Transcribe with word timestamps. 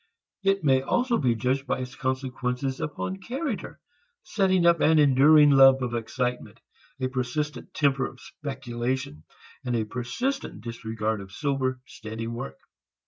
It 0.41 0.63
may 0.63 0.81
also 0.81 1.19
be 1.19 1.35
judged 1.35 1.67
by 1.67 1.77
its 1.77 1.93
consequences 1.93 2.81
upon 2.81 3.17
character, 3.17 3.79
setting 4.23 4.65
up 4.65 4.79
an 4.79 4.97
enduring 4.97 5.51
love 5.51 5.83
of 5.83 5.93
excitement, 5.93 6.59
a 6.99 7.07
persistent 7.07 7.71
temper 7.75 8.07
of 8.07 8.19
speculation, 8.19 9.25
and 9.63 9.75
a 9.75 9.83
persistent 9.85 10.61
disregard 10.61 11.21
of 11.21 11.31
sober, 11.31 11.81
steady 11.85 12.25
work. 12.25 12.57